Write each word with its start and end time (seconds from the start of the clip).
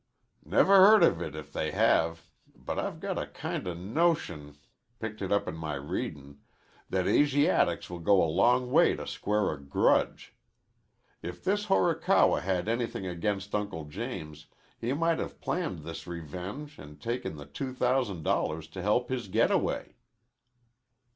"Never 0.43 0.77
heard 0.77 1.03
of 1.03 1.21
it 1.21 1.35
if 1.35 1.53
they 1.53 1.69
have, 1.69 2.31
but 2.55 2.79
I've 2.79 2.99
got 2.99 3.19
a 3.19 3.27
kinda 3.27 3.75
notion 3.75 4.57
picked 4.99 5.21
it 5.21 5.31
up 5.31 5.47
in 5.47 5.53
my 5.55 5.75
readin' 5.75 6.39
that 6.89 7.05
Asiatics 7.07 7.87
will 7.87 7.99
go 7.99 8.23
a 8.23 8.25
long 8.25 8.71
way 8.71 8.95
to 8.95 9.05
square 9.05 9.51
a 9.51 9.61
grudge. 9.63 10.33
If 11.21 11.43
this 11.43 11.65
Horikawa 11.65 12.41
had 12.41 12.67
anything 12.67 13.05
against 13.05 13.53
Uncle 13.53 13.85
James 13.85 14.47
he 14.79 14.91
might 14.93 15.19
have 15.19 15.39
planned 15.39 15.83
this 15.83 16.07
revenge 16.07 16.79
an' 16.79 16.97
taken 16.97 17.35
the 17.35 17.45
two 17.45 17.71
thousand 17.71 18.23
dollars 18.23 18.67
to 18.69 18.81
help 18.81 19.09
his 19.09 19.27
getaway." 19.27 19.97